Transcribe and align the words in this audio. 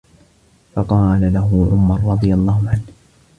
فَقَالَ 0.75 1.33
لَهُ 1.33 1.69
عُمَرُ 1.71 2.11
رَضِيَ 2.13 2.33
اللَّهُ 2.33 2.69
عَنْهُ 2.69 2.83